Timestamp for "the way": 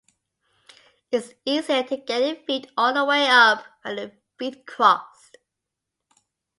2.91-3.27